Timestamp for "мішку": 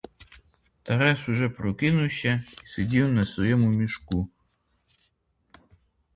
3.69-4.29